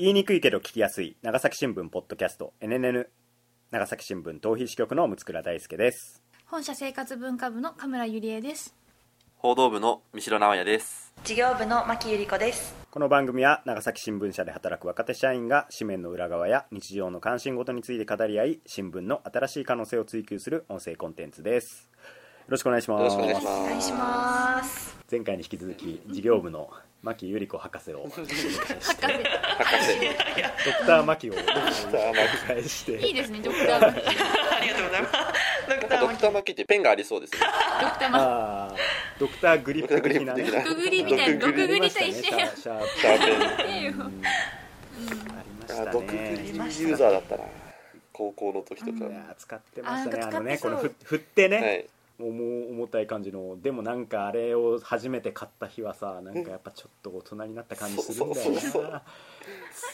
[0.00, 3.08] 言いにくいけど聞きやすい長崎新聞ポッドキャスト NNN
[3.72, 6.22] 長崎新聞逃避支局の六倉大輔です。
[6.46, 8.76] 本社生活文化部の神村ゆりえです。
[9.38, 11.12] 報道部の三城直也です。
[11.24, 12.76] 事業部の牧由里子です。
[12.92, 21.90] この番組は長崎新聞社で働く若手社員が紙面の裏側や日常の関心事について語り合い新聞の新しい可能性を追求する音声コンテンツです。
[21.96, 23.00] よろしくお願いします。
[23.00, 23.60] よろしくお願いします。
[23.60, 24.96] お願いします。
[25.10, 26.70] 前回に引き続き事業部の
[27.02, 29.06] 牧由里子博士をお迎えして。
[29.06, 29.98] 博士。
[30.64, 33.06] ドクター牧をお迎えして。
[33.06, 35.12] いいですねドクタードクありがとうございます。
[35.68, 37.38] ドクタードクターマッキーってペンがありそうですね。
[37.40, 38.76] ターマあー
[39.20, 41.46] ドクターグリップ的な毒グリみたいな。
[41.46, 42.82] 毒グリと一緒シャやーシャー
[43.56, 43.76] ペン。
[43.76, 44.02] えようん。
[44.02, 44.12] あり
[45.60, 47.44] ましたあ毒グリねユーザーだったな。
[48.12, 50.22] 高校の時とか、いやー使ってましたね。
[50.24, 51.86] ああのねこのふ振ってね、はい
[52.20, 53.60] 重重たい感じの。
[53.62, 59.02] でもなんかあれを初めて買った日はさなんかやっぱちょっと大人になった感じするんだよそうそうそうな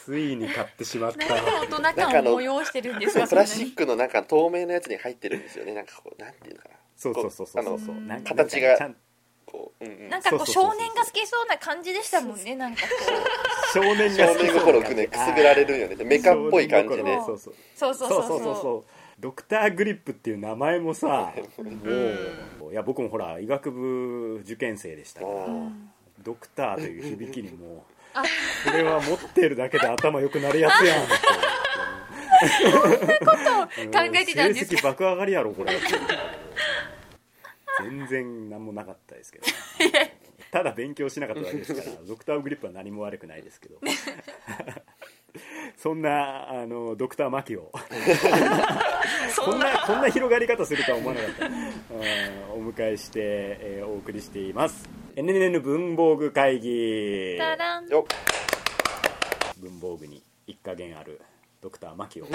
[0.03, 1.17] ついに買ってしまった。
[1.17, 5.73] なんで大人感を催してるんですかプラスチックのなんか透明なやつに入ってるんですよね。
[5.73, 6.75] なんかこうなんていうのかな。
[6.97, 7.63] そうそうそうそう。
[7.63, 8.17] そうこうんな。
[8.17, 8.95] んか形がなんかちゃん
[9.45, 10.73] こう、うんうん、なんかこうそうそうそうそう。
[10.73, 12.55] 少年が好きそうな感じでしたもんね。
[12.55, 12.87] なんかこ
[13.73, 16.03] 少年が少年心くくねくすぐられるよね。
[16.03, 18.21] メカっぽい感じでそうそううそうそうそう。
[18.21, 21.33] そそそううそうそうドクターグリップっていう名前もさ
[22.59, 25.47] もういや僕もほら医学部受験生でしたから
[26.23, 28.23] ドクターという響きにもあ
[28.65, 31.13] これは持ってるだけで頭良くなるやつやんって。
[33.87, 35.73] 考えてたんです成績爆上がりやろこれ。
[37.79, 39.45] 全然何もなかったですけど。
[40.51, 43.75] ただ勉強しなかっただけですからドクターグリップは何も悪くないですけど
[45.77, 47.71] そんなあのドクターマキを。
[49.37, 54.89] こんなこんな広がり方するとは思わなかった、うんお迎えして、えーお送りしています。
[55.15, 57.37] NNN 文房具会議。
[57.37, 58.05] タランよ
[59.59, 61.21] 文房具に一加減ある
[61.61, 62.25] ドクターマキを。
[62.27, 62.29] お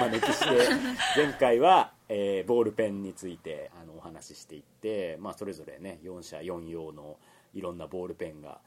[0.00, 0.74] 招きして
[1.16, 7.16] 前回は、えーボールペンについてあのお話ししていって、まあ、それぞれね4社4用の
[7.54, 8.60] いろんなボールペンが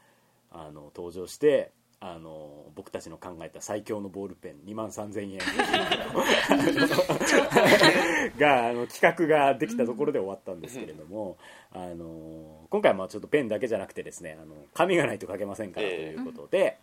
[0.50, 5.38] あの登場してあの僕たちの考えた最強のボールペン2万3000円。
[8.38, 11.36] があの企画ができたところで終わったんですけれども、
[11.72, 16.78] あの今回はまあちょっとペンだけじゃなくてですねあの紙がないと書けませんからということで、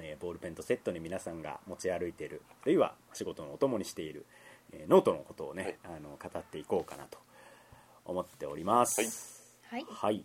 [0.00, 4.24] えーボールペンとセットに皆さんが持ち歩いているあるいは仕事のお供にしている、
[4.72, 7.18] えーノートのことをね、あの語っていこうかなと
[8.06, 9.42] 思っております。
[9.68, 9.86] はい。
[9.88, 10.24] はい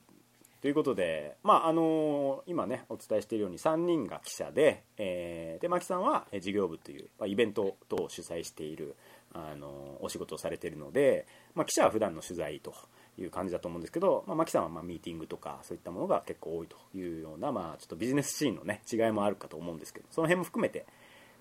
[0.62, 8.96] ということで、まああの今ねお伝えしているように3人が記者で,、えーで牧さんは事業部という、まあ、イベント等を主催している、
[9.34, 12.74] あのお仕事をされているので、まあ、記者は普段の取材と
[13.20, 20.86] いう感じだと思うんですけど、まあ、牧さんはまミーティングとかそういったものが結構多いというような、まあ、ちょっとビジネスシーンの、ね、違いもあるかと思うんですけどその辺も含めて、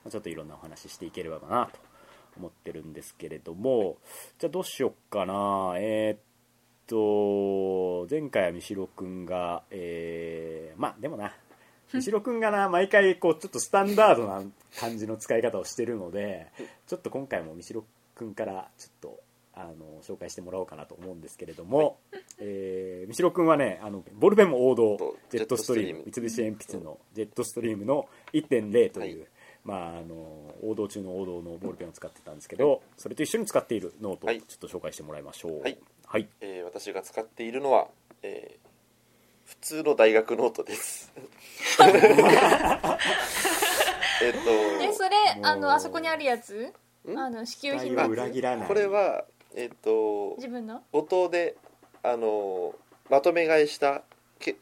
[0.05, 1.79] ま、ちょっといろんなお話ししていければなと
[2.37, 3.97] 思ってるんですけれども
[4.39, 5.75] じゃあどうしよっかな。
[5.79, 6.19] えーっ
[6.87, 11.33] と前回は三代君がえーまあでもな。
[11.89, 14.43] 三代君がな 毎回こうちょっとスタンダードな
[14.79, 16.49] 感じの使い方をしてるので
[16.87, 19.21] ちょっと今回も三代君からちょっと
[19.55, 21.99] あの紹介してもらおうかなと思うんですけれども、
[22.39, 29.29] えー三代君はねあのボールペンも王道とジェットストリーム三菱鉛筆のジェットストリームの1.0という、はい。
[29.67, 34.41] まあ、あの王道中の王道のボールペンを使ってたんですけど、それと一緒に使っているノートをはい。
[34.43, 35.61] ちょっと紹介してもらいましょう。
[35.63, 35.77] はい、
[36.17, 36.29] はい。
[36.41, 37.89] えー私が使っているのは、
[38.23, 38.59] えー
[39.45, 41.13] 普通の大学ノートです。
[41.81, 41.85] え
[44.31, 44.39] っと
[44.83, 45.11] えそれ
[45.41, 46.73] あのあそこにあるやつ？
[47.07, 47.17] ん？
[47.17, 48.67] あの支給品の裏切らない。
[48.67, 50.83] これはえっと自分の？
[50.93, 51.57] 音で
[52.03, 52.75] あの
[53.09, 54.03] まとめ買いした
[54.41, 54.57] け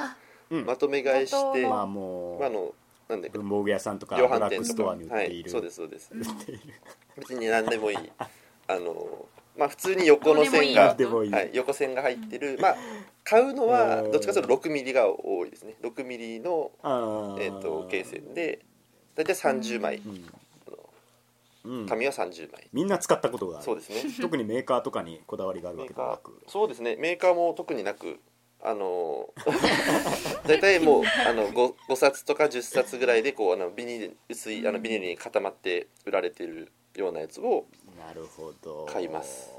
[0.48, 2.74] まとめ買いして、元まあまもう、あ、あの
[3.08, 6.10] なんで文房具屋さんとか量ドラッグ販店とかストアに売っている、はい、そうですそうです。
[7.18, 7.98] 別に何でもいい。
[8.68, 12.76] あのまあ普通に横の線がはい、横線が入ってる、まあ
[13.24, 14.12] 買うのはうん。
[14.12, 15.76] どっちかというと6ミリが多いですね。
[15.82, 18.60] 6ミリの、えー、と罫線で
[19.14, 20.00] 大体30枚、
[21.88, 23.64] 紙は30枚、みんな使ったことがある。
[23.64, 24.14] そうですね。
[24.20, 26.50] 特にメーカーとかにこだわりがあるわメーカーけではなく。
[26.50, 26.96] そうですね。
[26.96, 28.18] メーカーも特になく
[28.62, 29.32] あの
[30.46, 37.66] 大体もうあの 5, 5冊とか10冊ぐらいでこうあのビニール薄いあのビニールに固まって売られてるようなやつを
[37.98, 38.86] なるほど。
[38.90, 39.50] 買います。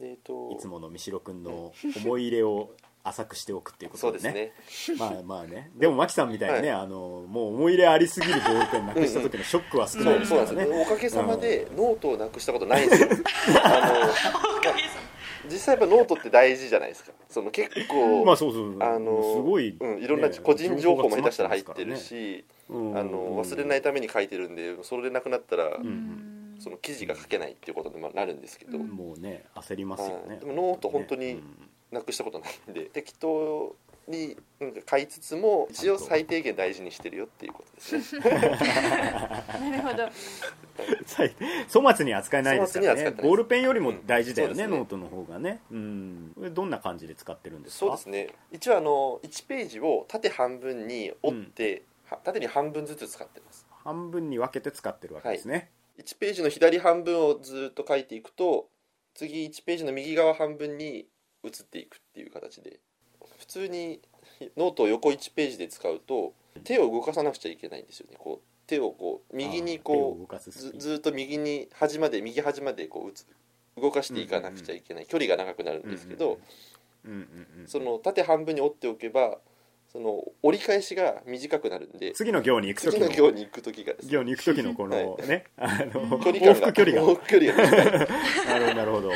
[0.00, 2.70] えっ、といつもの三代君の思い入れを
[3.02, 4.52] 浅くしておくっていうことですね。
[4.98, 5.70] まあまあね。
[5.76, 10.46] でも牧さんみたいにね、あのもう思い入れありすぎるボールペンなくした時のショックは少ないですからね。
[10.48, 10.82] なんですよ。
[10.82, 13.08] おかげさまでノートをなくしたことないんですよ。
[13.62, 14.10] あの、ま
[15.50, 17.12] 実際やっぱノートって大事じゃないですか。
[17.28, 26.32] その結構、まあそうそうあのすごい、うん、いろんなね個人情報も下手したら入ってるし、あの忘れないために書いてるんでそれでなくなったら、ん。
[26.58, 28.88] その記事が書けないっていうことにもなるんですけど、うん。
[28.88, 30.28] もうね焦りますよね。
[30.28, 30.38] はい。
[30.38, 31.42] でもノート本当にうん。
[31.92, 33.76] なくしたことないんで適当
[34.08, 38.24] になんか書いつつも一応最低限大事にしてるよっていうことですね。
[38.30, 40.02] なるほど。
[40.76, 41.36] はい
[41.72, 43.10] 粗末に扱えないですからね。
[43.10, 44.76] ボールペンよりも大事だよね,、うんね。
[44.78, 45.60] ノートの方がね。
[45.70, 46.54] うん。
[46.54, 47.86] どんな感じで使ってるんですか？
[47.86, 48.28] そうですね。
[48.52, 53.66] 一応あの1ページを縦半分に折って、は縦に半分ずつ使ってます。
[53.84, 58.68] 半分に分けて使ってるわけですね、1ページの左半分をずっと書いていくと
[59.14, 61.06] 次1ページの右側半分に
[61.44, 62.80] 移っていくっていう形で
[63.38, 64.00] 普通に
[64.56, 66.32] ノートを横1ページで使うと
[66.64, 68.16] 手を動かさなくちゃいけないんですよね。
[68.18, 73.26] こう手をこう右にこうずずっと右に端まで右端までこう打つ
[73.76, 76.38] 動かしていかなくちゃいけない、距離が長くなるんですけど、
[77.66, 79.38] その縦半分に折っておけば
[79.92, 86.54] その折り返しが短くなるんで次の行に行く時の次の行に行く時がね行に行く時のこのね、 あの距離往感が。
[86.54, 87.02] 復距離が。
[87.02, 88.06] 往復距離が。
[88.46, 89.10] 短 いなるほどなるほど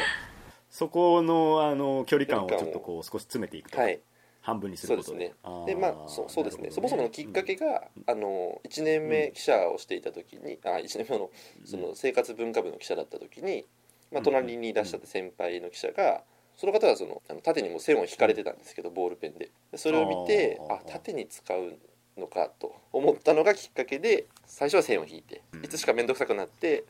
[0.71, 4.01] そこのあの距離感をちょっとこう少し詰めていくと、はい。
[4.43, 5.67] 半分にすることそうですね。
[5.67, 6.71] でまあそうそうですね。
[6.71, 11.31] そもそものきっかけが、あの1年目記者をしていた時に、あ1年目の
[11.65, 13.67] その生活文化部の記者だった時に、
[14.11, 16.23] まあ、隣にいらっしゃった先輩の記者が
[16.57, 19.51] その方はそのあの縦にも線を引かれてたんですけどボールペンで。
[19.73, 20.77] でそれを見てあー。
[20.77, 21.79] あ縦に使う
[22.19, 25.65] のかと思ったのがきっかけで最初は線を引いてうん。
[25.65, 26.85] いつしか面倒くさくなって折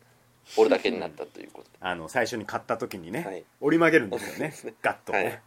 [0.65, 1.79] るだけになったということで。
[1.81, 3.45] あの最初に買った時にね、はい。
[3.61, 4.55] 折り曲げるんですよね。
[4.83, 5.41] ガッとね、はい。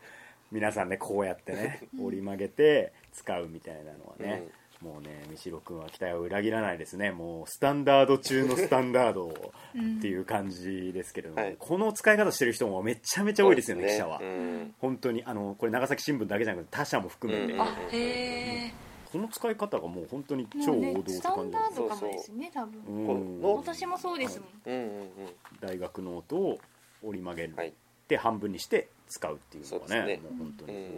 [0.51, 4.47] 皆さんねこうやってね折り曲げて使うみたいなのはね、
[4.83, 7.11] もうね三代君は期待を裏切らないですね。
[7.11, 14.75] もうスタンダード中のスタンダードっていう感じですけれども、はいこの使い方してる人もめちゃめちゃ多いですよねそう記者は、うん。
[14.79, 17.61] 本当にあのこれ長崎新聞だけじゃなくて他社も含めて、うん。
[17.61, 18.73] あへえ
[19.13, 22.81] この使い方がもう本当に超王道ってスタン感じなんですダードかもですね多分。
[22.88, 23.56] うん。
[23.57, 24.50] 私もそうですもん。
[24.65, 25.10] うんうんうん。
[25.62, 26.60] 大学ノートを
[27.04, 27.74] 折り曲げる、はい。
[28.07, 30.18] で半分にして使うっていうのがねね。
[30.18, 30.89] もう本当に多いで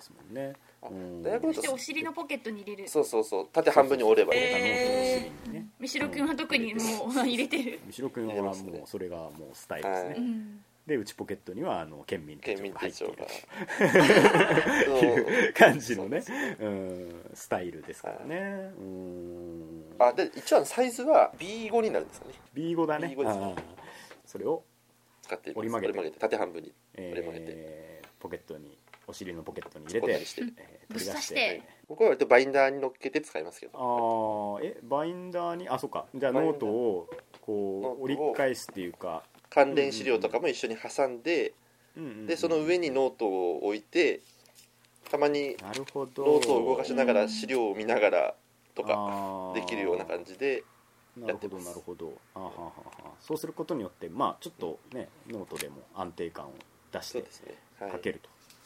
[0.00, 0.52] すもんね、
[0.82, 1.22] あうん。
[1.22, 2.88] 大学ノートそしてお尻のポケットに入れる。
[2.88, 3.48] そうそうそう。
[3.52, 4.50] 縦半分に折ればね、ノー。
[4.50, 5.68] トのえ尻にね。
[5.78, 7.78] 三代君は特にもう入れてる。
[7.88, 8.54] 三代君はもう
[8.86, 10.18] それがもうスタイルですね、はい。
[10.18, 13.16] うんで内ポケットにはあの県民手帳県民が入っている。
[14.86, 16.36] と いう感じのねそう
[16.68, 18.72] んスタイルですからね。
[18.78, 19.94] うん。
[19.98, 22.34] あで一応サイズは B5 になるんですかね。
[22.54, 23.14] B5 だね。
[23.16, 23.54] B5 ですね。
[24.26, 24.62] それを、
[25.22, 25.58] 使っています。
[25.58, 26.18] 折り曲げて。
[26.18, 28.76] 縦半分に折り曲げて、えーポケットに
[29.06, 30.42] お尻のポケットに入れてして。
[30.42, 31.34] えー取り出しぶっ刺して。
[31.34, 34.58] て僕は割とバインダーに乗っけて使いますけど。
[34.58, 36.06] ああえバインダーにあそうか。
[36.14, 37.08] じゃあノートを
[37.40, 41.52] こう折り返すっていうか、関連資料とかも一緒に挟んで、
[42.26, 44.20] でその上にノートを置いて
[45.10, 48.34] たまにノートを動かしながら資料を見ながら
[48.74, 50.62] とかかできるような感じで
[51.16, 52.12] なるほどなるほど。
[52.34, 52.72] あはははは
[53.20, 56.52] そうすることによってまあちょっとねノートでも安定感を
[56.92, 57.24] 出して
[57.80, 58.20] 書ける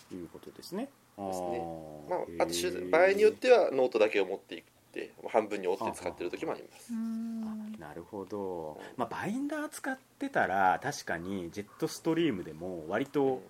[0.08, 1.58] ということですね、ですね。
[1.58, 2.10] あー。
[2.10, 4.62] まあ、あと場合によってはノートだけを持ってい
[5.02, 6.92] って半分に折って使ってる時もあります。
[6.92, 13.42] うんなるほど、まあ、バインダー使ってたら確かにジェットストリームでも割と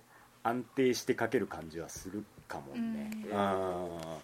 [0.42, 3.36] 安定して書ける感じはするかもね、うん。
[3.36, 4.18] ああ。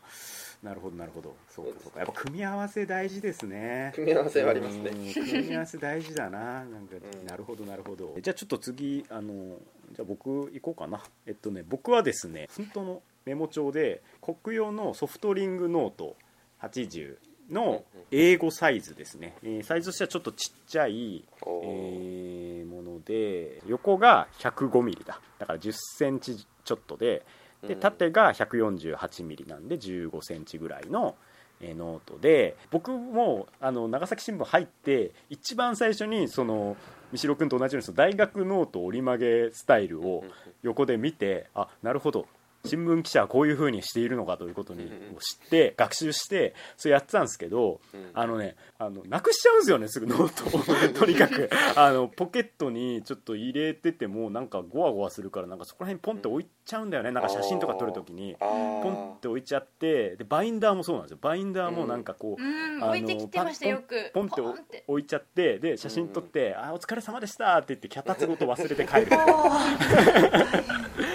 [0.63, 1.35] なるほどなるほど。
[1.49, 2.01] そうかそうか。
[2.01, 3.93] やっぱ組み合わせ大事ですね。
[3.95, 4.91] 組み合わせはありますね。
[4.91, 5.13] うん。
[5.15, 7.27] 組み合わせ大事だななんか、うん。
[7.27, 8.15] なるほどなるほど。
[8.21, 9.57] じゃあちょっと次あの
[9.93, 11.03] じゃあ僕行こうかな。
[11.27, 16.17] えっとね僕はですね本当のメモ帳で国用のソフトリングノート
[16.63, 17.17] 80
[17.51, 25.21] の英語サイズですね、えーサイズとしてはちょっとちっちゃい、えーもので横が105ミリだ。
[25.39, 27.81] だから1 0センチちょっとでうん。
[27.81, 31.17] 縦が148ミリなんで15センチぐらいの
[31.61, 32.57] えーノートで。
[32.71, 36.77] 僕もあの長崎新聞入って一番最初にその
[37.13, 40.25] 三代君と同じようにその大学ノート折り曲げスタイルを
[40.63, 42.27] 横で見てあなるほど
[42.65, 48.11] 新聞記者はこういうふうにしているのかということにうん知って学習してそれやってたんですけどうん。
[48.15, 50.61] あのねあのなくしちゃうんですよねすぐノートを。
[50.99, 57.11] とにかくあのポケットにちょっと入れててもなんかゴワゴワするからなんかそこら辺ポンって置いちゃうんだよね。
[57.11, 61.19] なんか写真とか撮るときにポンって置いちゃってでバインダーもそうなんですよ。
[61.21, 64.11] バインダーもなんかこう、置いてきてましたよく。
[64.13, 64.41] ポンって
[64.87, 69.07] 置いちゃってで写真撮って「あお疲れ様でした」って言って脚立ごと忘れて帰る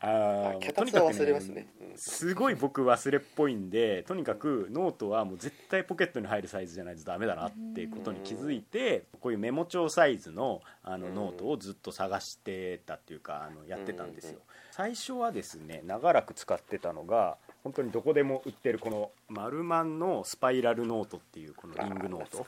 [0.00, 1.68] あー脚立は忘れますね。
[1.96, 11.14] すごい僕忘れっぽいんでとにかくノートはもう絶対ポケットに入るサイズじゃないとダメだなっていうことに気づいてこういうメモ帳サイズのあのうん。
[11.14, 14.40] ノートをずっと探してたっていうかあのやってたんですよ。
[14.70, 22.46] 最初はですね長らく使ってたのが本当にどこでも売ってるこのマルマンのスパイラルノートっていうこのリングノート。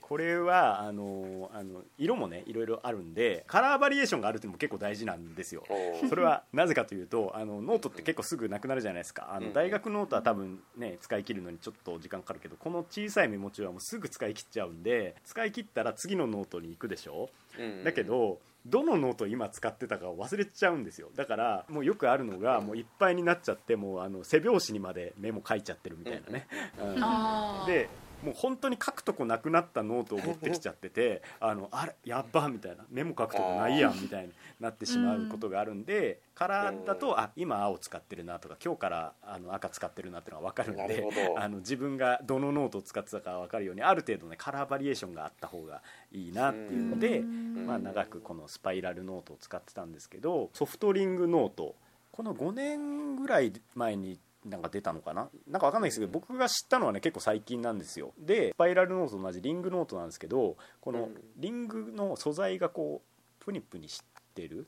[0.00, 5.64] これはあのあの色もねいろいろあるんでカラーバリエーションがあるっていうのも結構大事なんですよ。
[6.08, 9.34] それはなぜかというとあのノートって結構すぐなくなるじゃないですか。
[9.34, 9.44] あうん。
[9.46, 17.30] の大学ノートは多分ね使い切るのにちょっと時間かかるけどこの小さいメモ帳はもうすぐ使い切っちゃうんで使い切ったら次のノートに行くでしょ。
[17.58, 17.82] うん。
[17.82, 21.10] だけどどのノート今使ってたかを忘れちゃうんですよ。
[21.16, 26.46] だからもうよくあるのがもういっぱいになっちゃってもうあの背表紙にまでメモ書いちゃってるみたいなね、
[26.78, 27.66] うん。
[27.66, 27.88] で
[28.24, 47.66] もう本当に書くとこなくなったノートを持ってきちゃってて あのあれやっばみたいなメモ書くとこないやんみたいになってしまうことがあるんで、カラーだとあ今青使ってるなとか今日からあの赤使ってるなっていうのが分かるんであの自分がどのノートを使ってたか分かるようにある程度ねカラーバリエーションがあった方がいいなっていうので、うん。
[47.66, 51.74] まあ、長くこのスパイラルノートを使ってたんですけどソフトリングノート。
[52.12, 55.28] この5年ぐらい前になんか出たのかな？
[55.48, 58.12] なんかわかんないですけど僕が知ったのはね結構最近なんですよ。
[58.18, 61.14] でスパイラルノートと同じリングノートなんですけどこのうん。
[61.36, 64.02] リングの素材がこうプニプニし
[64.34, 64.66] てる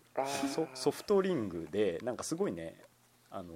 [0.54, 2.74] ソソフトリングでなんかすごいね
[3.30, 3.54] あの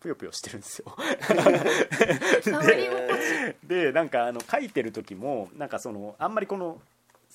[0.00, 0.94] ぷよぷよしてるんですよ。
[2.42, 3.18] 触り心
[3.62, 3.66] 地。
[3.66, 6.80] でなんかあの書いてる時もなんかそのあんまりこの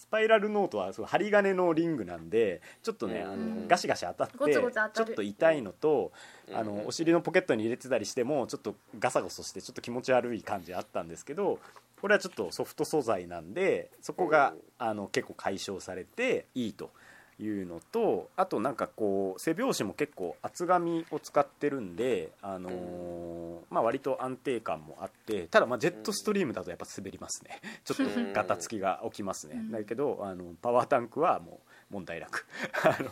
[0.02, 3.62] スパイラルノートはそう針金のリングなんでちょっとね、あうん。
[3.62, 6.12] のガシガシ当たってちょっと痛いのと、
[6.50, 6.58] うん。
[6.58, 11.60] あのお尻のポケットに入れてたりしてもちょっとガサゴソしてちょっと気持ち悪い感じあったんですけど
[12.02, 16.90] これはちょっとソフト素材なんでそこがうんあの結構解消されていいと
[17.44, 27.60] いうのとあとなんかこう背表紙も結構厚紙を使ってるんで、あのーまあ、割と安定感もあってただまあジェットストリームだとやっぱ滑りますね。
[27.86, 29.72] ちょっとガタつきが起きますね、うん。
[29.72, 32.46] だけどあのパワータンクはもう問題なく。
[32.84, 33.10] あの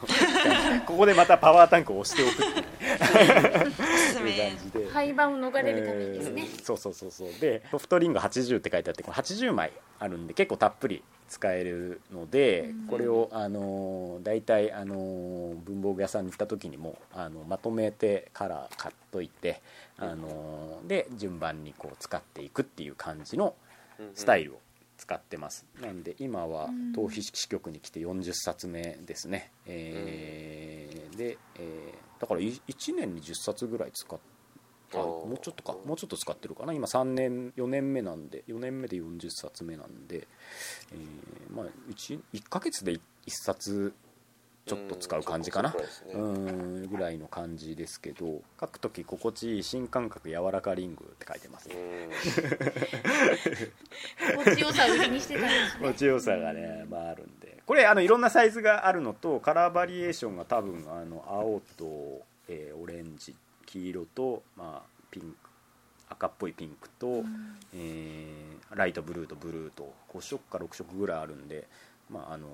[0.86, 2.69] ここでまたパワータンクを押しておくっていう。
[4.50, 4.89] 感じで。
[4.89, 6.41] 廃盤を逃れるためにですね。
[6.43, 7.33] えーそうそうそうそう。
[7.39, 12.88] でソフトリング80って書いてあってこれ80枚あるんで結構たっぷり使えるので、うん。
[12.88, 19.62] これをあのー大体あのー文房具屋さんに行った時にもあのまとめてカラー買っといて、
[19.98, 23.55] あのーで順番にこう使っていくっていう感じの
[24.15, 24.59] スタイルを
[25.10, 25.66] 使ってます。
[25.82, 26.92] なんで今はうん。
[26.94, 32.60] 逃避支局に来て40冊目ですね、えーで、えーだから1
[32.96, 34.20] 年に10冊ぐらい使っ
[34.92, 35.78] てもうちょっとか。
[35.86, 36.74] もうちょっと使ってるかな。
[36.74, 40.28] 今3年4年目なんで4年目で40冊目なんで、
[40.92, 43.94] えーまあ 1, 1ヶ月で1冊
[44.69, 45.75] ちょっと使う感じかな。
[46.13, 51.75] うんうんぐらいの感じですけど書く時心地いい新感覚柔らかリングって書いてますね。
[54.38, 55.79] 心地よさを売りにしてたんですね。
[55.79, 57.57] 心地よさがね、まあ、あるんで。
[57.65, 63.35] これあのいろんなサイズがあるのとカラーバリエーションが多分あの青と、えーオレンジ
[63.65, 65.49] 黄色と、まあ、ピンク
[66.09, 67.23] 赤っぽいピンクと、
[67.73, 71.67] えーライトブルーとブルーと5色か6色ぐらいあるんで、
[72.07, 72.47] まあ、あの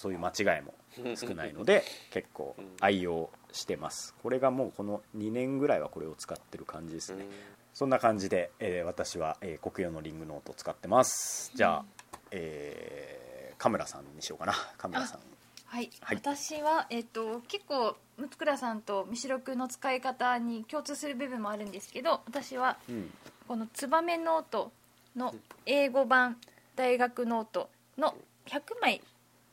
[0.00, 0.74] そういう間違いも
[1.16, 4.14] 少ないので結構愛用してます。
[4.22, 7.26] これがもうこの2年ぐらいはこれを使ってる感じですね、
[7.74, 11.52] そんな感じで、えー私は、えー国用のリングノートを使ってます。
[11.54, 11.84] じゃあ、
[12.30, 14.54] えーカメラさんにしようかな。
[14.78, 15.20] カメラさん。
[15.66, 16.16] はい、はい。
[16.16, 23.10] 私は、えっと、結構六倉さんと三代君の使い方に共通する部分もあるんですけど私はうん。
[23.46, 24.72] この「ツバメノート」
[25.14, 25.34] の
[25.66, 26.38] 英語版
[26.74, 28.16] 大学ノートの
[28.46, 29.02] 100枚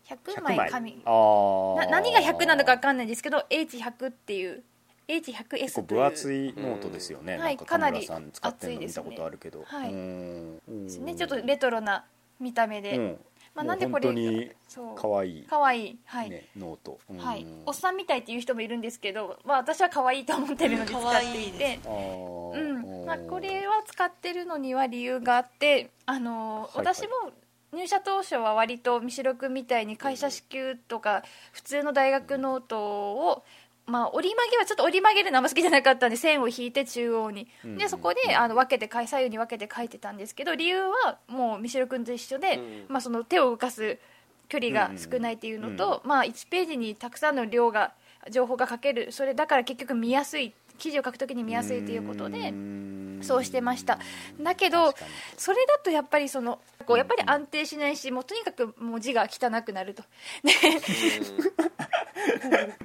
[0.09, 1.01] 100枚紙。
[1.05, 4.63] あ何が100なのか分かんないんですけど H100 っていう
[5.07, 5.99] H100S 結構という。
[5.99, 7.39] 分厚いノートですよね、うん。
[7.39, 9.81] なんかカはいかなりメラさん使ってるの見たことあるけど、厚い。
[9.81, 10.51] ですね。
[10.67, 12.05] はいですねちょっとレトロな
[12.39, 13.19] 見た目で、うん。
[13.55, 14.95] まあ、もうんなでこれ本当にそう。
[14.95, 15.43] 可愛い。
[15.45, 15.87] かわい。
[15.87, 17.17] いはい、ねノート、うん。
[17.17, 23.05] はい、おっさんみたいっていう人もいるんですけど、まあ、私は可愛いと思ってるので使ってい可愛いてうん。
[23.05, 26.95] まあ、これは使ってるのには理由があって、あのーはいはい。
[26.95, 27.31] 私も
[27.73, 33.43] 入社当初は割と三代君みたいに会社支給とか普通の大学ノートを、
[33.85, 37.47] まあ、折り曲げはちょっと折り曲げるのあんま好きじゃなかったんで線を引いて中央に。
[37.65, 43.99] うんでそこであの分けて左右に分けて書いてたんですけど理由はもう三代君と一緒で、うんまあ、その手を動かす
[44.47, 47.93] 距離が少ないっていうのと、まあ、1ページにたくさんの量が
[48.31, 49.11] 情報が書ける。
[49.11, 52.87] それだから結局見やすい記事を書くときに見やすいということでん。
[53.21, 53.99] そうしてました。
[54.39, 54.93] だけど
[55.37, 60.03] それだとやっぱりそのこうやっぱり安定しないしもうとにかくもう字が汚くなると。
[60.43, 60.51] で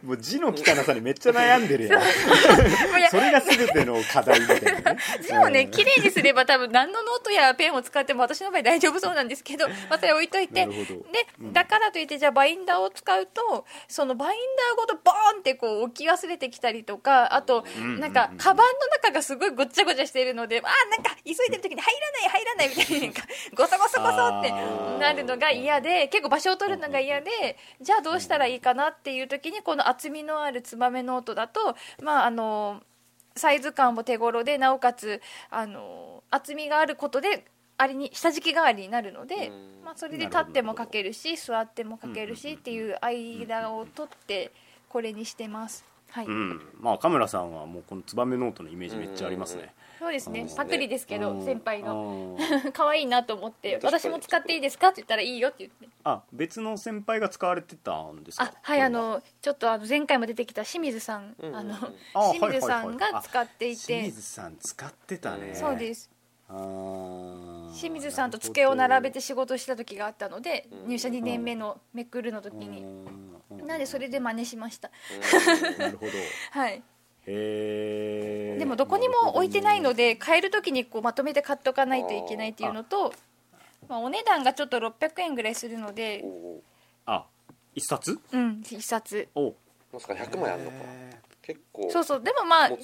[0.02, 2.02] もう字の汚さにめっちゃ悩んでるやん。
[3.10, 4.98] それが全ての課題みたいなね。
[5.22, 5.70] 字をねうん。
[5.70, 10.66] 綺麗にすれば多分何のノートやペンを使っても私の場合大丈夫そうなんですけど、まあ、それ置いといて。
[10.66, 11.00] なるほど。
[11.12, 23.22] でだからといってじゃあバインダーを使うとそのバインダーごとボーンってこう置き忘れてきたりとかあとんなんかカバンの中がすごいごっちゃごちゃしているのであーなんか急いでる時に入らない入らないみたいになんか
[23.54, 24.52] ゴソゴソゴソって
[24.98, 27.30] なるのが嫌で結構場所を取るのが嫌で
[27.80, 32.82] じゃあどうしたらいいかなっていう時にこの厚みのあるツバメノートだとまああの
[33.36, 35.20] サイズ感も手頃でなおかつ
[35.50, 37.44] あの厚みがあることで
[37.78, 39.84] あれに下敷き代わりになるので、うん。
[39.84, 44.52] まあ、それで立っても書けるし座っても書けるしっていう間を取って
[44.88, 45.91] これにしてます。
[46.12, 46.60] はい、うん。
[46.78, 49.74] まあ岡村さんはもうこのツバメノートのイメージめっちゃありますね。
[49.98, 50.40] そうですね。
[50.40, 51.44] うんパクリですけどうん。
[51.44, 52.36] 先輩の。
[52.38, 52.72] うん。
[52.72, 54.88] 可愛いなと思って私も使っていいですか？
[54.88, 55.88] って言ったらいいよって言って。
[56.04, 58.44] あ別の先輩が使われてたんですか？
[58.44, 61.74] あはいあのちょっとあの前回も出てきた清水さん、うんあの
[62.14, 65.54] あ清水さんが使っていて、清水さん使ってたね。
[65.54, 66.10] そうです
[67.74, 70.88] 清水さんと机を並べて仕事した時があったのでうん。
[70.88, 72.84] 入社2年目のめくるの時に。
[73.50, 73.66] うん。
[73.66, 74.90] なんでそれで真似しました。
[75.78, 76.12] なるほど。
[76.50, 76.82] はい。
[77.26, 83.12] へえでもどこにも置いてないので買える時にこうまとめて買っとかないといけないっていうのと
[83.88, 86.24] まあ、お値段がちょっと600円ぐらいするので。
[87.06, 87.26] あ
[87.74, 88.18] 一冊？
[88.32, 89.28] うん一冊。
[89.34, 89.54] お
[89.92, 90.76] まさか100枚あるのか。
[90.78, 92.80] へ結構そうそうでもまあとに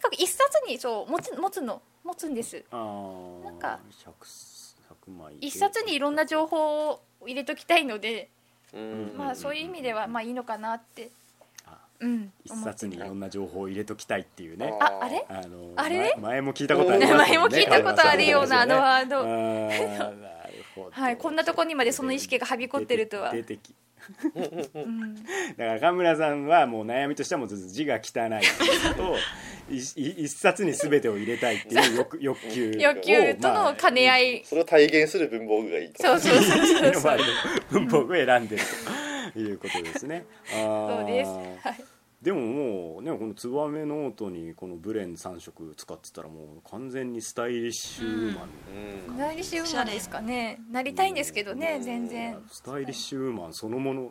[0.00, 2.56] かく一冊にそう持つ持つの持つんです。
[2.56, 4.10] ーあーなんか100
[5.10, 8.30] 100枚一冊にいろんな情報を入れときたいので、
[8.72, 9.14] うん。
[9.16, 11.10] まあそういう意味ではまあいいのかなって
[11.66, 14.72] あうん一冊にいろんな情報を入れときたいっていうね。
[14.80, 15.26] ああれ？
[15.28, 16.14] あのあれ？
[16.14, 17.24] 前前も聞いたことありますもんね。
[17.28, 20.38] 前も聞いたことあるようなあのワード。
[20.90, 23.32] はいこんなとこにまでその意識がはびこってるとは。
[23.32, 23.74] 出てきうん
[24.34, 24.40] だ
[25.56, 29.16] から赤村さんはもう悩みとしてはもうずっと字が汚いっていうのと
[29.70, 32.70] いい一冊に全てを入れたいっていう欲 欲求。
[32.70, 37.18] を欲求との兼ね合いそれを体現する文房具がいいとそうそうそうそうそう。
[37.70, 38.62] 文房具を選んでる
[39.34, 40.24] ということですね。
[40.50, 41.30] そうです。
[41.30, 48.48] はいでももうねこのツバメノートにこのブレン3色使ってたらもう完全にスタイリッシュウーマン、
[49.10, 49.16] うん。
[49.18, 50.58] 何しウーマンですかね。
[50.70, 52.38] なりたいんですけどね全然。
[52.50, 54.02] スタイリッシュウーマンそのもの。
[54.02, 54.10] うん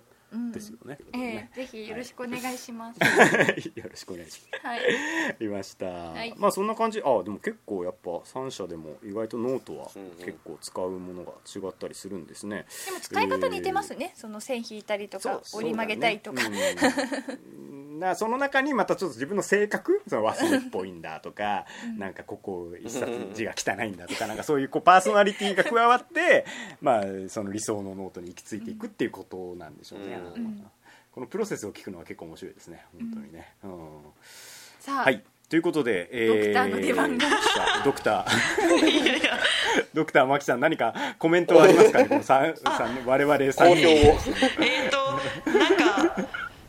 [0.53, 2.99] ですよね、ええぜひよろしくお願いします。
[3.75, 4.65] よろしくお願いします。
[4.65, 5.37] はい。
[5.39, 6.33] いました、い。
[6.37, 7.01] まあそんな感じ。
[7.03, 10.11] あでも結構やっぱ3社でも意外とノートはうんうん。
[10.17, 17.99] 結構使うものが違ったりするんですね、でも使い方似てますね、その線引いたりとか折り曲げたりとか、そうん。
[17.99, 21.65] だからその中にまたちょっと自分の性格その忘れっぽいんだとか、
[21.97, 26.45] なんかここ一冊字が汚いんだとか なんかそういうこうパーソナリティが加わって、
[26.81, 30.71] まあ、その理想のノートに行き着いていくっていうことなんでしょうね、うん。
[31.11, 32.85] このプロセスを聞くのは結構面白いですね。
[32.99, 33.71] 本当にね、うん。
[34.79, 35.23] さあ、はい。
[35.49, 37.25] ということで、えドクターの出番が
[37.85, 38.25] ドクター。
[39.93, 41.99] ドクターマキさん何かコメントはありますか？
[41.99, 43.87] ね この三三我々3人。
[43.87, 46.15] えー、となんか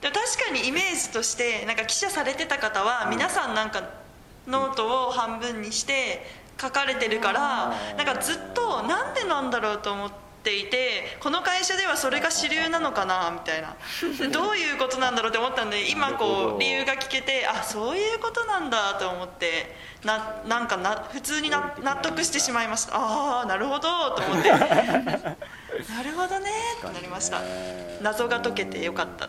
[0.01, 3.83] でも確かにイメージとしてなんか記者されてた方は皆さんなんか
[4.47, 6.25] ノートを半分にして
[6.61, 13.77] 書かれてるからなんかずっとなんでなんだろうと思っていてこの会社ではそれが主流なのかなみたいな。
[14.31, 19.74] どういうことなんだろうって思ったんで今こう理由が聞けてあそういうことなんだと思って
[20.05, 22.96] ななんかな普通にな納得してしまいました。
[22.96, 24.51] ああなるほどと思って。
[25.88, 27.40] なるほどねってなりました。
[28.01, 29.29] 謎が解けてよかった。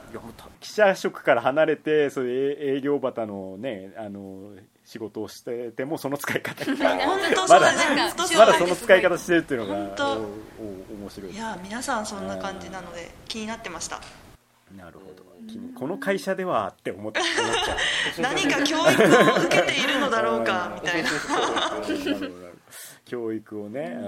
[0.59, 4.53] 記者職から離れてそういう営営業旗のねあの
[4.89, 6.97] 仕事をしててもその使い方まだ
[7.47, 7.59] ま
[8.47, 14.01] だその使い方してるっていうのが面白いいや皆さんそんな感じなので気になってました。
[14.75, 15.23] なるほど。
[15.47, 17.77] 君この会社ではって思って思っちゃう。
[18.35, 21.09] 何か教育を受けているのだろうかみたいな
[23.09, 24.07] 教育をね、う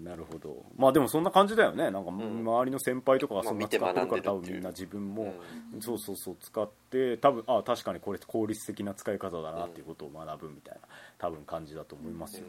[0.00, 0.64] ん、なるほど。
[0.76, 1.90] まあでもそんな感じだよね。
[1.90, 5.34] なんか周りの先輩とかがそんな使ってるから多分みんな自分も、
[5.80, 10.80] そうそうそう使って多分あ確かにこれ効率的な使い方だなっていうことを学ぶみたいな
[11.18, 12.44] 多分感じだと思いますよ、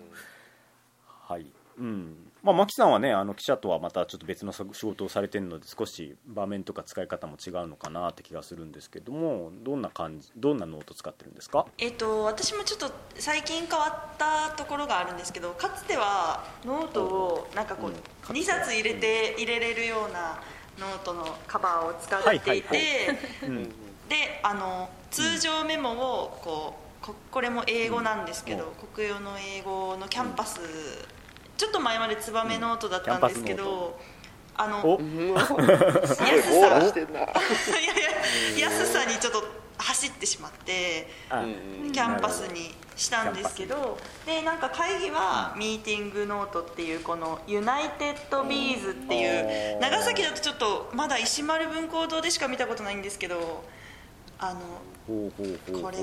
[1.05, 1.45] はい
[1.77, 2.31] うん。
[2.43, 11.65] まあ、牧さんはねあの記者とはまたちょっと別の仕事をされてるので少し場面とか使い方も違うのかなって気がするんですけどもどんな感じどんなノート使ってるんですか？
[11.79, 17.93] えっと私もちょっと最近変わったところがあるんですけどかつてはノートをなんかこうん。
[17.93, 17.95] う
[18.27, 20.39] 2冊入れて入れれるような
[20.79, 23.63] ノートのカバーを使っていて、うん。
[24.09, 28.87] であの通常メモをこうここれも A5なんですけど、うん。
[28.93, 30.59] コクヨの A5のキャンパス、
[31.57, 33.97] ちょっと前までツバメノートだったんですけど、
[34.55, 34.97] あのお？
[34.99, 35.07] うん
[35.39, 35.79] すご いやい
[38.59, 39.43] や安さにちょっと
[39.77, 41.07] 走ってしまって
[41.91, 53.65] キャンパスにしたんですけどでなんか会議はミーティングノートっていうこのユナイテッドビーズっていううん長崎だとちょっとまだ石丸文工堂でしか見たことないんですけど
[54.39, 54.59] あの
[55.81, 55.97] これ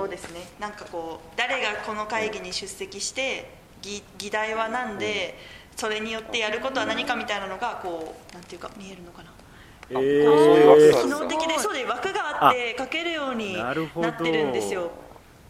[0.00, 3.50] をですねなんかこう誰がこの会議に出席して
[3.82, 5.38] 議議題は何で
[5.76, 9.32] それによってやることは何かみたいなのがこうなんていうか見えるのかな。
[9.90, 14.90] えそういう枠がある機能的でそうで枠があって書けるようになってるんですよ。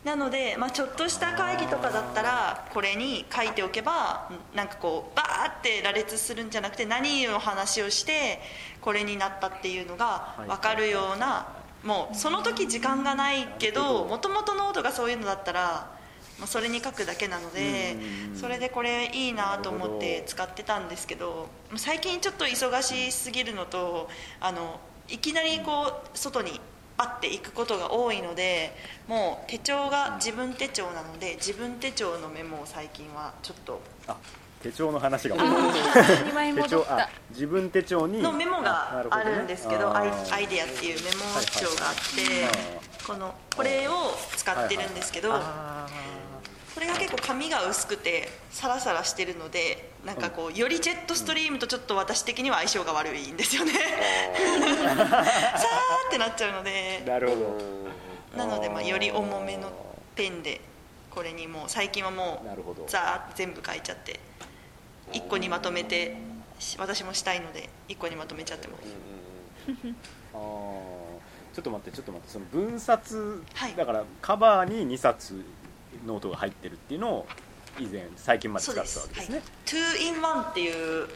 [0.05, 8.41] なので、まあ、ちょっとした会議とかだったらこれに書いておけばなんかこうバーって羅列するんじゃなくて何の話をして
[8.81, 11.49] これになったっていうのが分かるような
[11.85, 15.98] もうその時時間がないけどもともとノートがそういうのだったら
[16.39, 17.97] まあそれに書くだけなので
[18.31, 18.37] うん。
[18.39, 24.09] それでこれいいなと思って使ってたんですけど最近ちょっと忙しすぎるのと
[24.41, 26.61] あのいきなりこう外に
[26.97, 28.75] バッて行くことが多いので
[29.07, 34.17] もう手帳が自分手帳なので自分手帳のメモを最近はちょっとあ
[34.63, 35.37] 手帳の話が。
[35.37, 38.21] あー2枚手帳あ自分手帳に。
[38.21, 40.35] のメモがあるんですけどアイあー。
[40.35, 42.53] アイデアっていうメモ帳があってはいはい
[43.07, 43.93] このこれを
[44.37, 45.87] 使ってるんですけどあ
[46.79, 53.73] これが結構紙が薄くてサラサラしてるのでなんかこうよりジェットストリームとちょっと私的には相性が悪いんですよね。
[53.75, 55.17] さー
[56.07, 57.03] ってなっちゃうのーで。
[57.05, 58.39] なるほど。
[58.39, 59.73] なのでまあより重めの
[60.15, 60.61] ペンで
[61.11, 62.85] これにもう最近はもなるほど。
[62.85, 64.21] うザーって全部書いちゃって
[65.11, 66.17] 1個にまとめて
[66.61, 68.85] し私もしたいので1個にまとめちゃってます。
[70.33, 71.09] あー。
[71.55, 73.75] ちょっと待ってちょっと待ってその分冊、はい。
[73.75, 75.45] だからカバーに2冊
[76.09, 77.27] ノートが入ってるっていうのを
[77.79, 79.43] 以前最近まで使ってたわけですね。
[79.67, 81.05] 2 in 1ってい。
[81.05, 81.09] う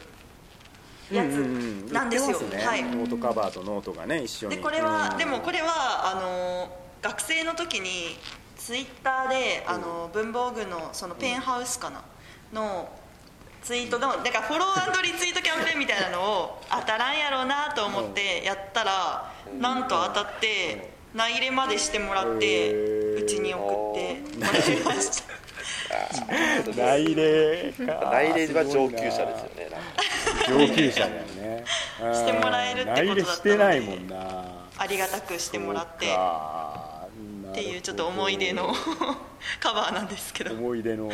[1.11, 1.41] やうんうんう
[1.85, 1.87] ん。
[1.87, 2.63] つなんですよ、すね。
[2.63, 4.55] はいノートカバーとノートがね一緒に。
[4.55, 5.17] でこれは、うん。
[5.17, 8.17] でもこれはあの学生の時に
[8.57, 12.01] ツイッターであの文房具のそのペンハウスかな？
[12.53, 12.89] の
[13.63, 25.33] ツイートのだからフォローリツイートキャンペーンみたいなのを当たらんやろうなと思ってやったらなんと当たって名入れまでしてもらってうちに送ってもらいました
[26.75, 29.69] 内例か内例は上級者ですよね。
[30.49, 31.65] 上級者だよね
[32.13, 34.67] してもらえるってことだったので内例してないもんな。
[34.77, 36.07] ありがたくしてもらって。
[36.07, 37.07] っか
[37.53, 38.73] ていうちょっと思い出の
[39.59, 40.53] カバーなんですけど。
[40.53, 41.05] 思い出の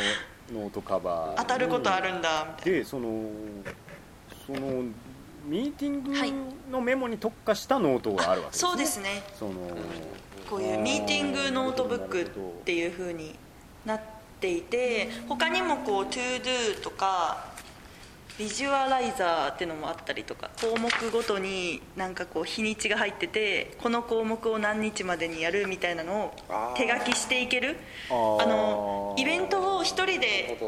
[0.52, 1.36] ノートカバー。
[1.36, 2.78] 当たることあるんだみたいな。
[2.78, 3.28] でその
[4.46, 4.84] その
[5.44, 6.30] ミーティンはい。
[6.32, 6.36] グ
[6.70, 8.68] のメモに特化したノートがあるわけですね。
[8.70, 9.22] そうですね。
[9.38, 9.52] その
[10.48, 12.28] こういうミーティングノートブックっ
[12.64, 13.34] ていう風に
[13.84, 14.00] なっ
[14.40, 17.49] ていて他にもこう ToDo とか
[18.40, 27.76] ビジュアライザーっていうのもあったりとか項目ごとになんかこう日にちが入っててこの項目を何日までにやるみたいなのを手書きしていける。
[28.10, 28.14] あ
[28.46, 30.58] のイベントを一人なるで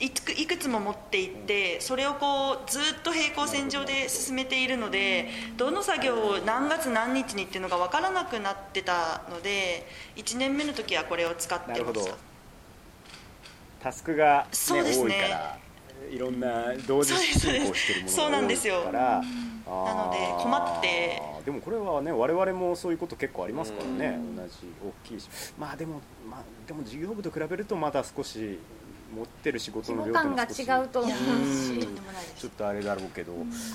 [0.00, 12.00] いくいくつも持っていってそれをこうずっと平行線上で進めているのでどの作業を何月何日にっていうのが分からなくなってたので1年目の時はこれを使ってなるほど。
[12.00, 12.34] ました
[13.84, 15.36] タスクが、ねそうですね。
[15.63, 15.63] 多
[16.10, 19.22] いろんな同時進行してるものが多いから。
[19.66, 21.22] なので困って。
[21.44, 24.18] でもこれはね我々もそういうこと結構ありますからね。
[24.18, 25.28] うん同じ大きいし。
[25.58, 28.58] まあでもまあでも事業部と比べるとまだ少し
[29.14, 31.88] 持ってる仕事の規模感が違うと思うし。
[32.38, 33.32] ちょっとあれだろうけど、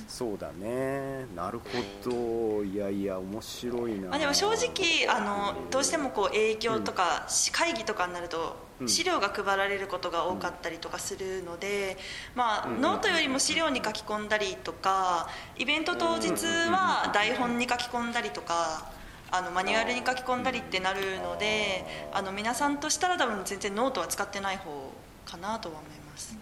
[0.08, 1.26] そうだね。
[1.36, 1.66] なるほ
[2.10, 2.64] ど。
[2.64, 4.10] いやいや面白いな。
[4.10, 8.88] まあ、でも正直あのどうしてもこう影響とか、し会議とかになるとうん。
[8.88, 11.98] 資料が配られることが多かったりとかするので、
[12.36, 12.82] まあ、うん。
[12.82, 16.30] ノートよりも資料に書き込んだりとかイベント当日
[16.70, 19.00] は台本に書き込んだりとか。
[19.32, 24.92] あのマニュアルに書き込んだりってなるのであの皆さんとしたら多分全然ノートは使ってない方
[25.30, 26.38] かなとは思います。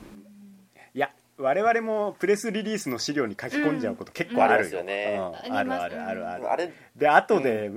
[0.93, 4.88] いや我々もプレスリリースの資料に書き込んじゃうこと結構あるよ、うん。
[4.89, 5.19] ありますよね。
[5.50, 5.56] うん。
[5.56, 6.52] あるあるあるある。
[6.52, 7.69] あれで後で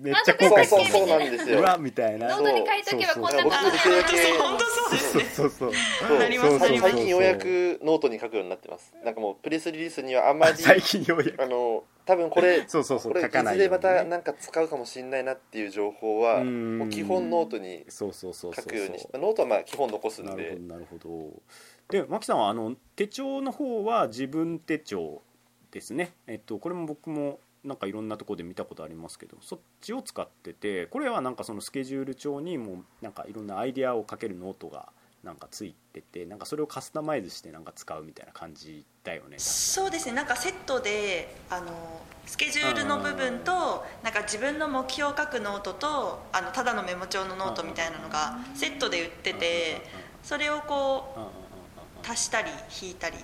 [0.00, 0.82] めっちゃ後そう悔する。
[0.82, 1.58] そうそうなんですよ。
[1.58, 2.28] うわみたいな。
[2.28, 4.90] ノートに書いとけばこんなそう感じそう僕できるだけ本当そう。
[4.92, 5.24] ですね。
[5.24, 6.58] そうそうそう。
[6.80, 8.94] 最近ようやくノートに書くようになってます。
[9.04, 11.42] なんかもうプレスリリースにはあんまり最近ようやく。
[11.42, 16.78] あの多分これそうそうそうこれ書かないいずれまたなんか使うかもしれないなっていう情報はうん。
[16.78, 21.42] もう基本ノートにそうそうそうそう書くようにしてノートはまあ基本残すんなるほでどなるほど。
[21.90, 25.22] で牧さんはあの手帳の方はジブン手帳
[25.70, 26.12] ですね。
[26.26, 34.92] えっとこれも僕もなんかいろんなところで見たことありますけどそっちを使っててこれはなんかそのスケジュール帳にもなんかいろんなアイデアをかけるノートが
[35.24, 41.66] なんかついててなんかそれをカスタマイズしてなんか使うみたいな感じだよねそうですねなんかセットであの
[42.24, 49.82] スケジュールの部分となんか自分の目標を書くノートとあのただのメモ帳のノートみたいなのがセットで売ってて
[50.22, 51.30] それをこ
[52.04, 53.16] う足したり引いたり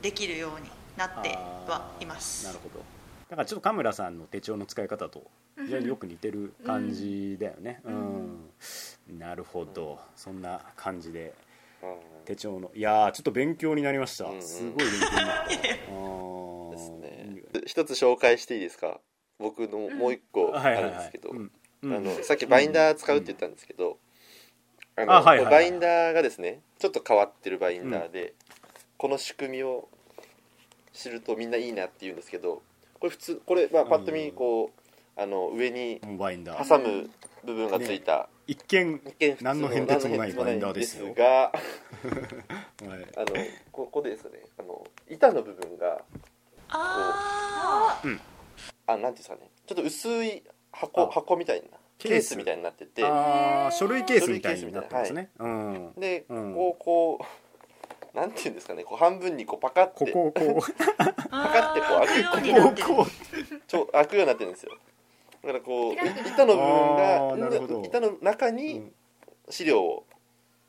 [0.00, 1.36] できるようになって
[1.68, 2.46] はいます。
[2.46, 3.01] なるほど
[3.32, 5.22] だからちょっとカムラさんの手帳の使い方と
[5.56, 7.80] 非常によく似てる感じだよね。
[7.82, 9.98] うん、なるほど。
[10.14, 11.32] そんな感じで
[11.82, 11.94] うん。
[12.26, 12.70] 手帳の。
[12.74, 14.34] いやーちょっと勉強になりました、うん。
[14.34, 15.56] うんすごい勉強になった。
[15.56, 19.00] ね一つ紹介していいですか？
[19.38, 21.30] 僕のもう一個あるんですけど、
[22.24, 23.96] さっきバインダー使うって言ったんですけど、
[24.94, 28.34] あのあはいはいはいバインダーがですねちょっと変わってるバインダーで、
[28.98, 29.88] この仕組みを
[30.92, 32.60] 知るとみんないいなって言うんですけど
[33.02, 36.68] これ普通これ、まあ、パッと見こう、あの上にもうバインダー。
[36.68, 37.10] 挟む
[37.44, 41.52] 部分がついた、一見一見普通何の変哲もないバインダーでですが はい。
[43.16, 43.26] あの
[43.72, 44.38] ここでですね。
[44.56, 46.04] あの板の部分が
[46.68, 48.00] あ
[48.86, 49.50] あなんていうんですかね。
[49.66, 51.10] ちょっと薄い箱あ。
[51.10, 51.66] 箱みたいな
[51.98, 52.36] ケース。
[52.36, 53.02] みたいになってて。
[53.02, 55.92] 書類ケースみたいになってますね、うん。
[55.98, 56.54] で、うん。
[56.54, 57.24] こうこう
[58.14, 60.04] なんていうんですかねこう半分にこうパカって。
[60.04, 60.62] ここをこ
[60.96, 63.06] パカってこう開くようになってるこ
[63.66, 64.72] ちょ開くようになってるんですよ。
[65.42, 67.74] だからこう開く板の部あーなるほど。
[67.74, 68.92] 分が板の中うにん。
[69.48, 70.06] 資料を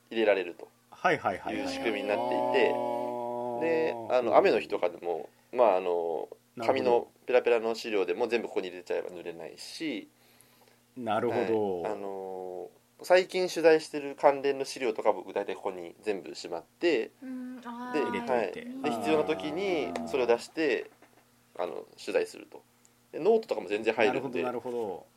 [0.09, 0.67] 入れられると。
[0.89, 1.59] はいはいはいい。
[1.59, 2.73] うはい仕組みになっていて。
[3.61, 6.27] であの雨の日とかでもまああの
[6.59, 10.09] 紙のペラペラの資料でも全部ここに入れちゃえば濡れないし。
[10.95, 11.93] なるほど、はい。
[11.93, 12.32] あの
[13.03, 18.53] 最近取材してる関連の資料とか僕大体ここに全部しまってで,、はい。
[18.53, 20.89] で必要な時にそれを出して
[21.57, 22.63] あの取材すると。
[23.11, 24.43] でノートとかも全然入るんで。
[24.43, 25.12] なるほどなるほど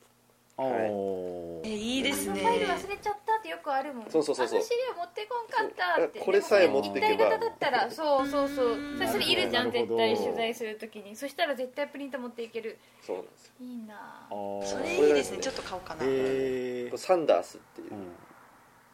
[0.57, 1.69] はい。
[1.69, 2.41] えいいですね。
[2.41, 4.63] ファイル忘れちゃったってよくあるもんそうそうそうそう。
[4.63, 6.19] 資料持ってこんかったって。
[6.19, 6.27] そう。
[6.27, 7.07] これさえ持ってけば。
[7.09, 8.77] 一体型だったらそうそうそう。
[8.97, 11.15] それそれいるじゃん絶対取材するときに。
[11.15, 12.79] そしたら絶対プリント持っていける。
[13.03, 13.53] そうなんですよ。
[13.61, 15.39] いいなそれいいですね。
[15.39, 16.05] ちょっと買おうかな。
[16.05, 16.87] へー。
[16.89, 18.13] これサンダースっていう、うん。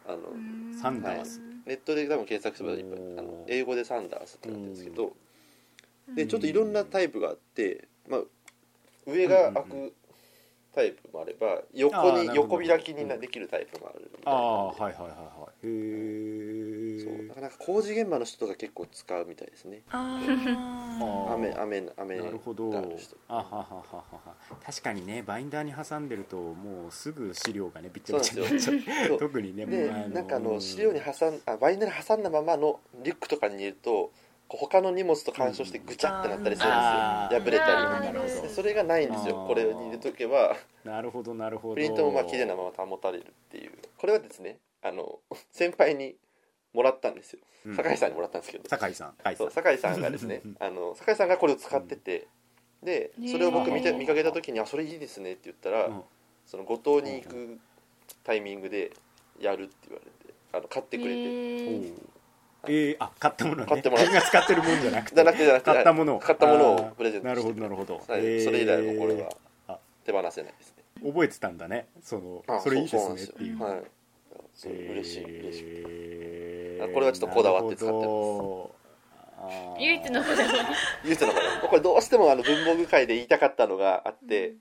[0.05, 0.77] あのうん。
[0.81, 1.39] サンダース。
[1.65, 2.99] ネットで多分検索すればいっぱい。
[2.99, 5.13] おーあの英語でサンダースってなってるんですけど。
[6.09, 6.15] うん。
[6.15, 8.21] でちょっといろんなタイプがあって、まあ、
[9.07, 9.95] 上が開うんうんく
[10.73, 14.37] タイプもあれば横に横開きになできるタイプもあるみたいあな。
[14.37, 17.27] あはいはいはいはいへえそう。
[17.27, 19.81] なかなか工事現場の人が結構使うみたいですね。
[19.91, 20.19] あ
[21.29, 22.69] あ雨雨雨なるほど。
[22.69, 22.79] が
[23.27, 28.73] あははははは確かにねバインダーに挟んでるともうすぐ資料がねびっちゃびちゃになっちゃ
[29.15, 29.17] う。
[29.19, 34.11] 特にねでもうなんかあの資料に挟んあバインダーに挟んだままのリュックとかに入れると
[34.57, 36.89] 他の荷物と干渉してぐちゃってなったりするんです
[37.33, 37.41] よ。
[37.41, 38.49] 破れたり。
[38.49, 39.45] それがないんですよ。
[39.47, 40.55] これに入れとけば。
[40.83, 41.75] なるほどなるほど。
[41.75, 43.71] プリントもまあ綺麗なまま保たれるっていう。
[43.97, 45.19] これはですねあの
[45.51, 46.15] 先輩に
[46.73, 47.39] もらったんですよ。
[47.65, 47.75] うん。
[47.75, 49.13] 酒井さんにもらったんですけど、酒井さん。
[49.17, 52.27] 酒井さそうん酒井さんがですねあの酒井さんがこれを使ってて
[52.83, 56.03] でそれを僕見て見かけた時に「あそれいいですね」って言ったら、うん。
[56.45, 57.59] その五島に行く
[58.23, 58.91] タイミングで
[59.39, 61.93] やるって言われてあの買ってくれて、
[62.67, 63.67] えー、あ買ったものね。
[63.67, 65.15] 買ってもらっ君が使ってるもんじゃなくて。
[65.15, 66.15] じゃなくてじゃなくて買ったもの。
[66.15, 69.29] を買ったものをプレゼントなるほどなるほど、はいえーそれ以来もうこれは
[69.67, 69.77] あ。
[70.05, 70.83] 手放せないですね。
[71.11, 71.87] 覚えてたんだね。
[72.01, 73.53] そのあそれいいですそうなんねってい。
[73.53, 73.81] うはい
[74.65, 75.63] 嬉しい嬉しい。
[75.67, 78.83] えーあこれはちょっとこだわって使ってます
[79.79, 80.57] 唯一のこだわり。
[81.05, 84.53] 言うてのかなこれどうしてもあの文房具会で言いたかったのがあって、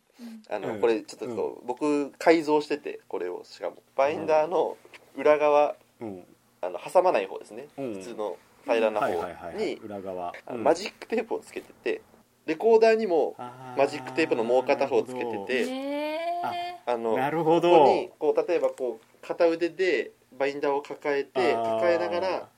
[0.51, 0.81] あのうん。
[0.81, 3.45] これちょっとこう、僕改造しててこれを。
[3.45, 4.77] しかもバインダーの
[5.17, 6.25] 裏側うん
[6.63, 7.95] あの挟まない方ですね、うん。
[7.95, 12.01] 普通の平らな方に裏側、マジックテープをつけてて
[12.47, 13.37] レコーダーにも
[13.77, 17.71] マジックテープのもう片方をつけててへあのなるほど。
[17.71, 22.49] ここにこう例えばこう片腕でバインダーを抱えて抱えながら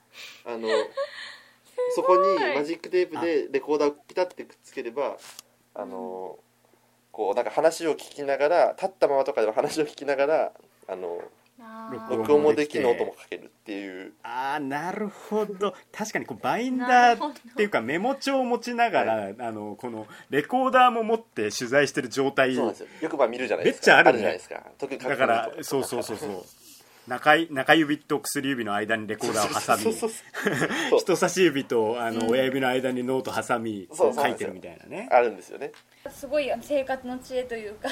[0.47, 0.69] あの
[1.95, 5.17] そこにマジックテープでレコーダーをピタッてくっつければ
[5.75, 6.39] あの
[7.11, 10.53] こうなんか話を聞きながら立ったままとかでも話を聞きながら
[10.89, 11.21] あの
[11.93, 14.13] 録録音もできる音もかけるっていう。
[14.23, 15.75] ああなるほど。
[15.93, 22.89] 確かにこうバインダーっていうかメモ帳を持ちながら、あのこのレコーダーも持って取材してる状態そうなんですよ。
[23.03, 23.87] よくまあ見るじゃないですか。
[23.87, 24.19] めっちゃあるね。
[24.19, 24.63] じゃないですか。
[24.79, 26.45] 特にだからそうそうそうそう
[27.07, 29.95] 中い中指と薬指の間にレコーダーを挟み
[30.99, 35.09] 人差し指とあの親指の間にノート挟みそうそう書いてるみたいなね。
[35.11, 35.73] あるんですよね。
[36.11, 37.91] すごい生活の知恵というか。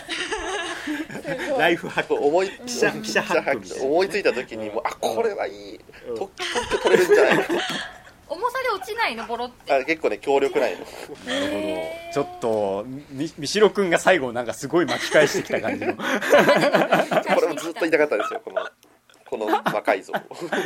[1.59, 2.14] ライフハック。
[2.14, 5.81] 思い記者 記者ハック思いついた時にもうあこれはいい。
[6.09, 6.18] うん。
[6.18, 7.53] 特特許取れるんじゃないか
[8.29, 9.75] 思重さで落ちないのボロって。
[9.75, 10.79] あ結構ね強力ないの。
[10.79, 12.12] なるほど。
[12.14, 15.94] ちょっとみみしろくんが最後なんかすごい巻き返してきた感じの。
[15.96, 16.03] こ
[17.42, 18.66] れもずっと言いたかったですよこの
[19.33, 20.12] この魔改造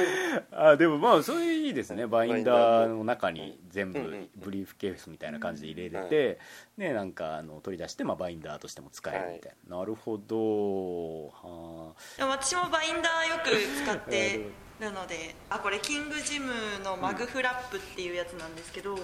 [0.51, 2.09] あでもまあそれいいですね。
[2.09, 6.41] バインダーの中に全部ブリーフケースみたいな感じで入れれて、
[6.77, 11.29] ねなんかあの取り出して、まあ、バインダーとしても使えるみたいな、なるほど。
[11.29, 14.51] は私もバインダーよく使って
[14.81, 16.53] るのであこれキングジム
[16.83, 18.97] のマグフラップっていうやつなんですけど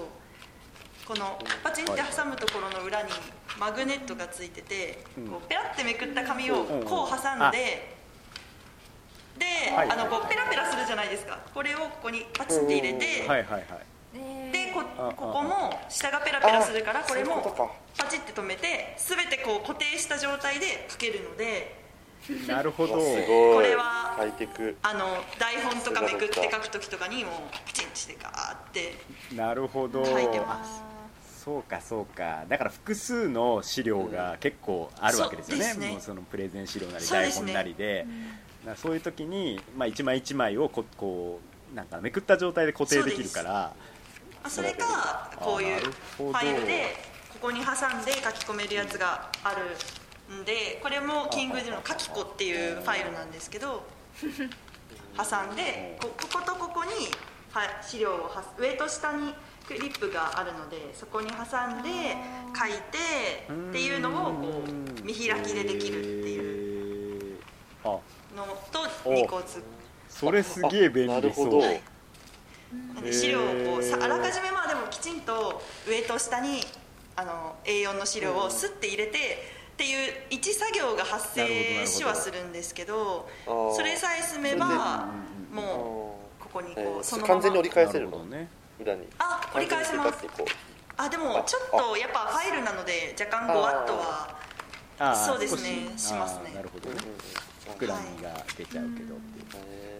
[1.06, 3.10] このパチンって挟むところの裏に
[3.60, 5.28] マグネットがついててうん。
[5.28, 8.01] こうペラってめくった紙をうんこう挟んで
[9.38, 9.90] ではい。
[9.90, 11.38] あのこうペラペラするじゃないですか。
[11.54, 14.52] これをここにパチンって入れあてはいはいはい。
[14.52, 17.40] でこあここも下がペラペラするからあこれも
[17.96, 21.80] パチって止めて全てこう固定した状態で書けるので。
[22.46, 22.94] なるほど。
[22.94, 23.26] わすごい。
[23.26, 24.16] これは
[24.82, 27.30] あの台本とかめくって書く時とかにも
[27.66, 28.94] きちんとしてガーって
[29.34, 30.04] なるほど。
[30.04, 30.92] 書いてます。
[31.44, 32.44] そうかそうか。
[32.48, 35.92] だから複数の資料が結構あるわけですよね,、そうですね。
[35.94, 38.06] もうそのプレゼン資料なり台本なりで
[38.64, 41.40] だそういう時に、まあ、一枚一枚をここ
[41.72, 43.74] うなんかめくった状態で固定できるから。
[44.44, 45.80] あそれかこういう
[46.16, 46.96] ファイルで
[47.32, 53.84] ここに挟んで書き込めるやつがあるんでこれもキングジムの書き子っていうファイルなんですけど
[55.16, 56.90] 挟んでここことここに
[57.52, 59.34] は資料をは上と下に
[59.66, 62.16] クリップがあるのでそこに挟んで
[62.58, 67.34] 書いてっていうのをこう見開きでできるっていう。
[67.34, 67.38] う
[67.84, 67.98] あ
[68.36, 69.62] のと2個ず
[70.08, 71.60] それすげえ便利そう。
[72.94, 76.62] なんで資料をこうあらかじめまあでもきちんと上と下に
[77.16, 79.18] あの A4 の資料をスッて入れて
[79.72, 85.08] っていう一作業が発生しはするんですけどそれさえ済めば
[85.52, 87.34] もうここにえこうそのまま。
[87.34, 88.24] ー完全に折り返せるの？
[88.24, 88.48] ね。
[88.80, 89.06] 裏に。
[89.18, 90.24] あ折り返せます。
[90.96, 93.92] あでもちょっとやっぱファイルなので若干ごワット
[94.98, 96.14] はそうですね少し。
[96.14, 96.52] ますね。
[96.54, 96.96] なるほどね
[97.78, 99.18] 膨らみが出ちゃうけどっ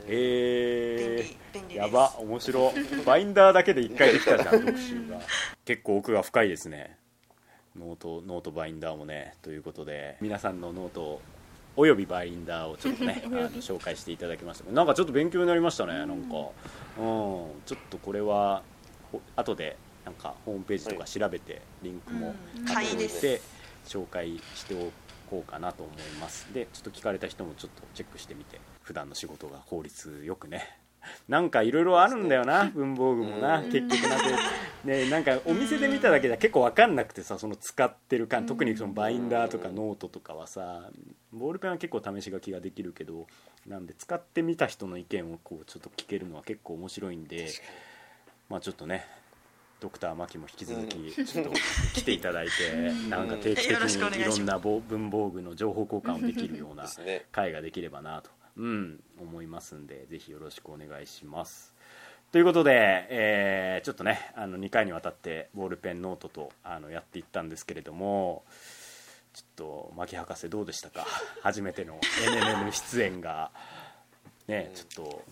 [0.07, 1.21] てい
[1.73, 1.73] う。
[1.75, 2.73] やば面白
[3.07, 5.21] バインダーだけで一回できたじゃん特集が。
[5.65, 6.99] 結構奥が深いですね。
[7.77, 9.35] ノートノートバインダーもね。
[9.43, 11.21] ということで皆さんのノート
[11.77, 14.71] およびバインダーをちょっとね あの紹介していただきました。
[14.71, 16.15] なんかちょっと勉強になりましたねなんか。
[16.17, 16.33] うん。
[16.35, 18.63] ちょっとこれは
[19.11, 22.65] ほ後でなんかホームページとか調べてリンクもうん。
[22.67, 23.41] 貼っておいて
[23.87, 24.91] 紹介してお
[25.33, 26.53] こうかなと思います。
[26.53, 30.79] でちょっと聞かれた人もちょっとチェックしてみて普段の仕事が効率よくね。
[31.29, 33.73] なんかいろいろあるんだよな文房具もなうん。
[33.73, 34.27] 結局なんか
[34.85, 40.91] ねなんかお店で見ただけじゃ結構分かんなくてさその使ってる感特にそのバインダーとかノートとかはさ
[41.33, 43.27] ボールペンは結構試し書きができるけど
[43.67, 47.49] なんで使ってみた人の意見をこうちょっと聞けるのは結構面白いんで
[48.49, 49.07] まあちょっとね
[49.83, 51.51] ドクター牧も引き続きちょっと
[51.95, 56.85] 来ていただいてなんか定期的にいろんなぼ文房具の情報交換をできるような
[57.33, 61.75] 会ができればなと、うん、思いますんでぜひよろしくお願いします。
[62.31, 68.45] ということで、えーちょっとねあの2回にわたってボールペンノートとあのやっていったんですけれども
[69.35, 71.05] ちょっと牧博士どうでしたか？
[71.43, 73.51] 初めての NNN 出演が
[74.47, 75.23] ねちょっと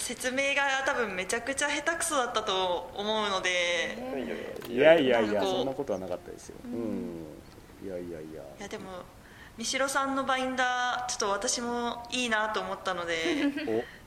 [0.00, 3.96] 説明が多分めちゃくちゃ下手くそだったと思うので。
[4.68, 6.56] いやいやいやそんなことはなかったですよ。
[6.64, 7.26] うん。
[7.84, 8.42] いやいやいや。
[8.58, 8.84] いやでも
[9.58, 13.14] 三代さんのバインダーちょっと私もいいなと思ったので。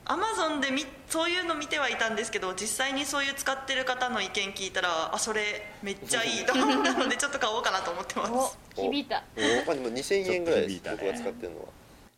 [0.06, 5.40] アマゾンでみそういうの見てはいたんですけど実際にそういう使ってる方の意見聞いたらあそれ
[5.82, 8.58] めっちゃいいと思ったのでちょっと買おうかなと思ってます。
[8.76, 8.82] お。
[8.82, 9.66] 響いたお。
[9.66, 11.64] まあでも2000円ぐらい僕が使ってるのは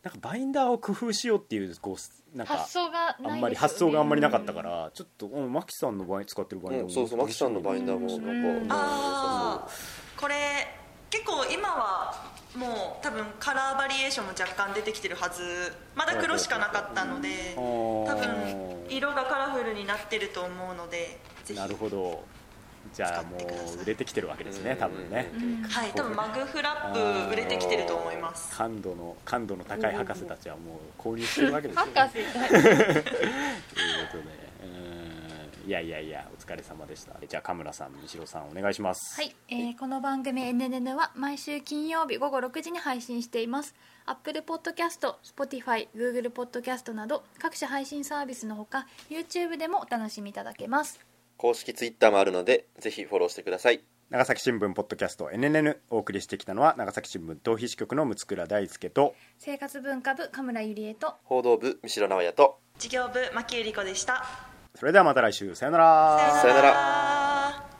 [0.06, 3.34] なんかバインダーを工夫しようっていうこうなんか発想がないですよね。
[3.34, 8.72] あんまり発想があんまりなかったからちょっとうんマキさんの場合使ってるバインダーもうんそうそうマキさんのバインダーもなんかうん。
[8.72, 9.68] ああ
[10.16, 10.34] これ
[11.10, 15.42] 結構今はもう多分カラーバリエーションも若干出てきてるはず。
[15.96, 21.58] まだ黒しかなかったので多分色がカラフルになってると思うのでぜひ。
[21.60, 22.22] なるほど
[22.94, 25.30] じゃあもう売れてきてるわけですね多分ね。
[25.68, 28.56] はい多分マグフラップ売れてきてると思います。
[28.56, 32.14] 感度の感度の高い博士たちはもう購入してるわけですよ、ね、博士。
[32.14, 34.46] ということで
[35.64, 35.68] うん。
[35.68, 37.14] いやいやいやお疲れ様でした。
[37.26, 39.20] じゃあ神村さん三代さんお願いします。
[39.20, 43.74] はい、えーこの番組「NNN」は毎週金曜日午後6時に配信しています。
[44.06, 51.04] Apple Podcast、Spotify、Google Podcast など各種配信サービスのほか YouTube でもお楽しみいただけます
[51.36, 53.82] 公式ツイッターもあるのでぜひフォローしてください。
[54.08, 64.24] 長崎新聞ポッドキャスト NNN お送りしてきたのは長崎新聞逃避支局の六倉大輔と生活文化部神村ゆりえと報道部三代直也と事業部牧由里子でした。
[64.76, 66.38] それではまた来週さよなら。
[66.40, 67.75] さよなら